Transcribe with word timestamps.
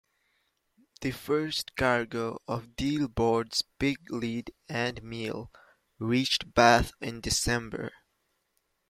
The 1.01 1.11
first 1.11 1.75
cargo 1.75 2.39
of 2.47 2.75
"Deal 2.75 3.07
boards, 3.07 3.61
Pig-Lead 3.77 4.51
and 4.67 5.03
Meal" 5.03 5.51
reached 5.99 6.55
Bath 6.55 6.91
in 7.01 7.21
December. 7.21 7.91